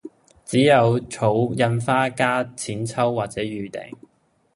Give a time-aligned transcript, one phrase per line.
[0.43, 3.93] 只有儲印花加錢抽或者預訂